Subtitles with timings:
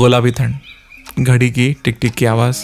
[0.00, 0.54] गुलाबी ठंड,
[1.20, 2.58] घड़ी की टिक टिक की आवाज़,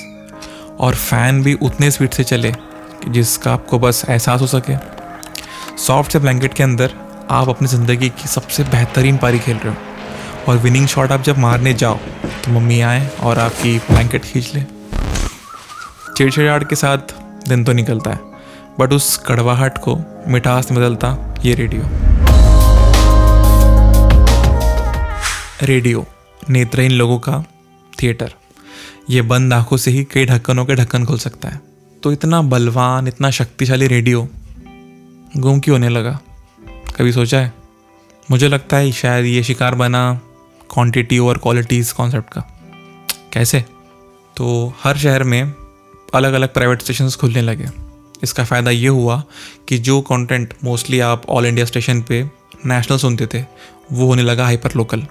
[0.81, 4.77] और फ़ैन भी उतने स्पीड से चले कि जिसका आपको बस एहसास हो सके।
[5.79, 6.93] सॉफ्ट से ब्लैंकेट के अंदर
[7.31, 9.77] आप अपनी ज़िंदगी की सबसे बेहतरीन पारी खेल रहे हो,
[10.49, 11.99] और विनिंग शॉट आप जब मारने जाओ
[12.45, 14.63] तो मम्मी आए और आपकी ब्लैंकेट खींच ले।
[16.17, 17.15] चिड़चिड़ाहट के साथ
[17.49, 18.21] दिन तो निकलता है,
[18.81, 19.99] बट उस कड़वाहट को
[20.29, 21.83] मिठास में बदलता ये रेडियो।
[25.65, 26.07] रेडियो।
[26.51, 27.45] नेत्रहीन लोगों का
[28.03, 28.35] थिएटर
[29.11, 31.61] ये बंद आँखों से ही कई ढक्कनों के ढक्कन खुल सकता है।
[32.03, 34.29] तो इतना बलवान, इतना शक्तिशाली रेडियो
[35.37, 36.21] गुम क्यों होने लगा?
[36.97, 37.53] कभी सोचा है?
[38.31, 40.21] मुझे लगता है शायद ये शिकार बना
[40.75, 42.41] क्वांटिटी और क्वालिटीज़ कॉन्सेप्ट का।
[43.33, 43.65] कैसे?
[44.37, 45.53] तो हर शहर में
[46.15, 47.67] अलग अलग प्राइवेट स्टेशन खुलने लगे।
[48.23, 49.25] इसका फ़ायदा ये हुआ
[49.69, 52.31] कि जो कंटेंट मोस्टली आप ऑल इंडिया स्टेशन पे
[52.67, 53.45] नेशनल सुनते थे,
[53.93, 55.07] वो होने लगा हाइपर लोकल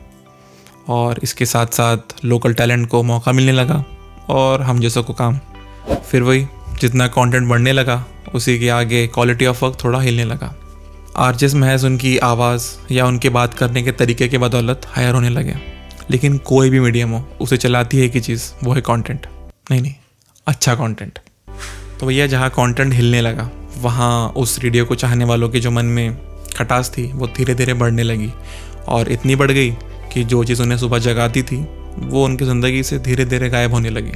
[0.87, 3.83] और इसके साथ साथ लोकल टैलेंट को मौका मिलने लगा
[4.29, 5.39] और हम जैसों को काम।
[6.11, 6.45] फिर वही
[6.81, 10.53] जितना कंटेंट बढ़ने लगा, उसी के आगे क्वालिटी ऑफ़ वर्क थोड़ा हिलने लगा।
[11.17, 15.55] आर्जेस महज उनकी आवाज़ या उनके बात करने के तरीके के बदौलत हायर होने लगे।
[16.09, 19.27] लेकिन कोई भी मीडियम हो, उसे चलाती है एक ही चीज़, वो है कंटेंट
[19.71, 19.93] नहीं नहीं
[20.47, 21.19] अच्छा कंटेंट
[21.99, 25.85] तो भैया, जहाँ कंटेंट हिलने लगा, वहाँ उस रेडियो को चाहने वालों के जो मन
[25.85, 26.17] में
[26.57, 28.31] खटास थी, वो धीरे धीरे बढ़ने लगी
[28.87, 29.71] और इतनी बढ़ गई
[30.15, 31.57] कि जो चीज़ उन्हें सुबह जगाती थी,
[31.99, 34.11] वो उनकी ज़िंदगी से धीरे धीरे गायब होने लगी।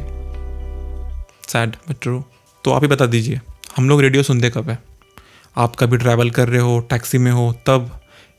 [1.49, 2.23] सैड बट ट्रू
[2.65, 3.39] तो आप ही बता दीजिए,
[3.77, 4.77] हम लोग रेडियो सुनते कब है?
[5.55, 7.89] आप कभी ट्रैवल कर रहे हो टैक्सी में हो, तब,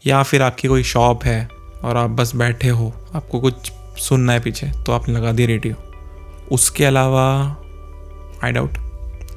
[0.04, 1.48] या फिर आपकी कोई शॉप है
[1.84, 5.74] और आप बस बैठे हो, आपको कुछ सुनना है पीछे तो आपने लगा दिया रेडियो।
[6.52, 7.26] उसके अलावा
[8.44, 8.78] आई डाउट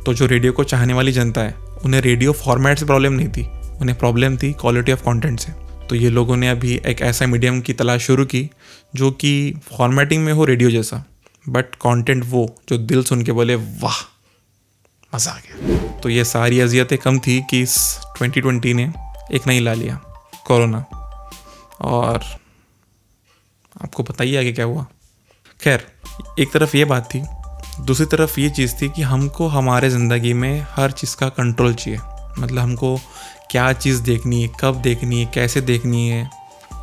[0.06, 3.48] तो जो रेडियो को चाहने वाली जनता है, उन्हें रेडियो फॉर्मेट से प्रॉब्लम नहीं थी,
[3.82, 5.52] उन्हें प्रॉब्लम थी क्वालिटी ऑफ़ कंटेंट से।
[5.90, 8.50] तो ये लोगों ने अभी एक ऐसा मीडियम की तलाश शुरू की,
[8.96, 11.04] जो कि फॉर्मेटिंग में हो रेडियो जैसा
[11.50, 14.02] बट कंटेंट वो, जो दिल सुन के बोले, वाह,
[15.16, 16.00] मज़ा आ गया.
[16.00, 17.78] तो ये सारी अजियतें कम थी कि इस
[18.20, 18.94] 2020 ने
[19.34, 19.96] एक नहीं ला लिया
[20.46, 20.86] कोरोना
[21.82, 22.24] और
[23.84, 24.86] आपको पता ही आगे क्या हुआ।
[25.62, 25.88] खैर,
[26.40, 27.24] एक तरफ़ ये बात थी,
[27.86, 32.00] दूसरी तरफ़ ये चीज़ थी कि हमको हमारे ज़िंदगी में हर चीज़ का कंट्रोल चाहिए।
[32.40, 33.00] मतलब हमको
[33.54, 36.30] क्या चीज़ देखनी है, कब देखनी है, कैसे देखनी है,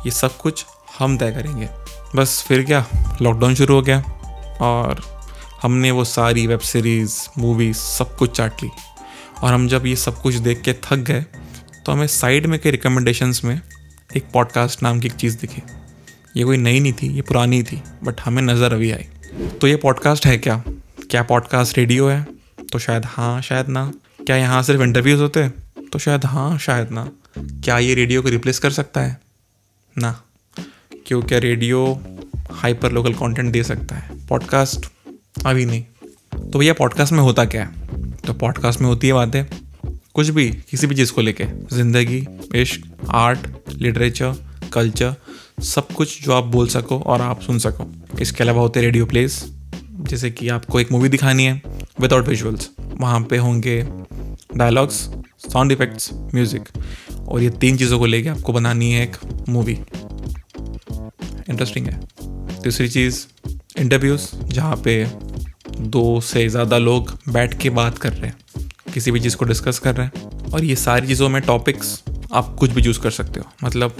[0.05, 0.65] ये सब कुछ
[0.99, 1.67] हम तय करेंगे।
[2.15, 2.85] बस फिर क्या
[3.21, 3.99] लॉकडाउन शुरू हो गया
[4.61, 5.01] और
[5.61, 8.69] हमने वो सारी वेब सीरीज़ मूवीज़ सब कुछ चाट ली।
[9.43, 11.21] और हम जब ये सब कुछ देख के थक गए
[11.85, 13.59] तो हमें साइड में के रिकमेंडेशंस में
[14.15, 15.61] एक पॉडकास्ट नाम की एक चीज़ दिखी।
[16.37, 19.07] ये कोई नई नहीं थी, ये पुरानी थी बट हमें नज़र अभी आई।
[19.61, 20.63] तो ये पॉडकास्ट है क्या?
[21.11, 22.25] क्या पॉडकास्ट रेडियो है?
[22.71, 23.91] तो शायद हाँ शायद ना।
[24.25, 25.53] क्या यहाँ सिर्फ़ इंटरव्यूज़ होते हैं?
[25.91, 29.21] तो शायद हाँ शायद ना। क्या ये रेडियो को रिप्लेस कर सकता है?
[29.97, 30.21] ना।
[31.07, 32.01] क्यों क्या रेडियो
[32.51, 34.27] हाइपर लोकल कंटेंट दे सकता है?
[34.27, 34.85] पॉडकास्ट
[35.45, 35.83] अभी नहीं।
[36.51, 37.87] तो भैया पॉडकास्ट में होता क्या है?
[38.17, 39.45] तो पॉडकास्ट में होती है बातें।
[40.13, 44.35] कुछ भी, किसी भी चीज़ को लेके। ज़िंदगी, इश्क आर्ट लिटरेचर
[44.73, 45.15] कल्चर
[45.63, 49.53] सब कुछ जो आप बोल सको और आप सुन सको। इसके अलावा होते रेडियो प्लेस
[49.91, 51.61] जैसे कि आपको एक मूवी दिखानी है
[51.99, 53.87] विदाउट विजुअल्स वहाँ पे होंगे
[54.55, 55.09] डायलॉग्स
[55.43, 56.69] साउंड इफेक्ट्स म्यूज़िक
[57.27, 59.17] और ये तीन चीज़ों को लेके आपको बनानी है एक
[59.49, 59.73] मूवी
[61.49, 61.99] इंटरेस्टिंग है।
[62.63, 63.25] तीसरी चीज़
[63.77, 65.05] इंटरव्यूज़ जहाँ पे
[65.79, 69.79] दो से ज़्यादा लोग बैठ के बात कर रहे हैं। किसी भी चीज़ को डिस्कस
[69.79, 72.03] कर रहे हैं। और ये सारी चीज़ों में टॉपिक्स
[72.33, 73.95] आप कुछ भी चूज़ कर सकते हो। मतलब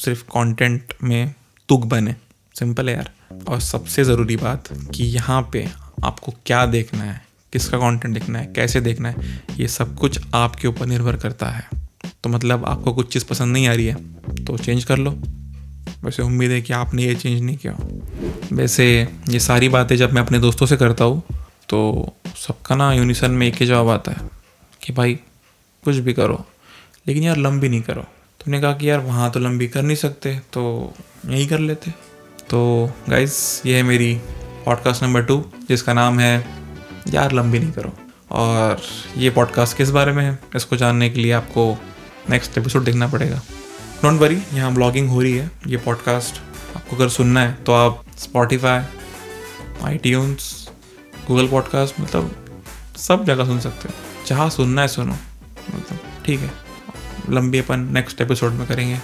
[0.00, 1.34] सिर्फ़ कंटेंट में
[1.68, 2.14] तुक बने।
[2.58, 3.10] सिंपल है यार।
[3.48, 5.68] और सबसे ज़रूरी बात कि यहाँ पे
[6.04, 10.68] आपको क्या देखना है। किसका कंटेंट देखना है, कैसे देखना है, ये सब कुछ आपके
[10.68, 11.68] ऊपर निर्भर करता है।
[12.24, 15.10] तो मतलब आपको कुछ चीज़ पसंद नहीं आ रही है तो चेंज कर लो।
[16.04, 17.76] वैसे उम्मीद है कि आपने ये चेंज नहीं किया।
[18.52, 18.86] वैसे
[19.28, 21.22] ये सारी बातें जब मैं अपने दोस्तों से करता हूँ
[21.68, 21.80] तो
[22.36, 24.28] सबका ना यूनिसन में एक ही जवाब आता है
[24.82, 25.14] कि भाई,
[25.84, 26.44] कुछ भी करो।
[27.06, 28.02] लेकिन यार लंबी नहीं करो।
[28.40, 30.94] तुमने कहा कि यार वहाँ तो लंबी कर नहीं सकते तो
[31.26, 31.90] यही कर लेते।
[32.50, 33.34] तो गाइज़
[33.66, 34.14] ये है मेरी
[34.64, 36.59] पॉडकास्ट नंबर टू जिसका नाम है
[37.14, 37.92] यार लंबी नहीं करो।
[38.30, 38.82] और
[39.16, 40.38] ये पॉडकास्ट किस बारे में है?
[40.56, 41.78] इसको जानने के लिए आपको
[42.30, 43.42] नेक्स्ट एपिसोड देखना पड़ेगा।
[44.02, 46.40] डोंट वरी यहाँ ब्लॉगिंग हो रही है। ये पॉडकास्ट
[46.76, 48.84] आपको अगर सुनना है तो आप स्पॉटिफाई
[49.82, 50.00] आई
[51.28, 52.36] गूगल पॉडकास्ट मतलब
[52.96, 53.94] सब जगह सुन सकते हो।
[54.26, 55.16] जहाँ सुनना है, सुनो।
[55.74, 56.50] मतलब ठीक है।
[57.30, 58.98] लंबी अपन नेक्स्ट एपिसोड में करेंगे।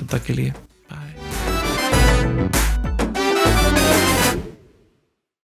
[0.00, 0.54] तब तक के लिए।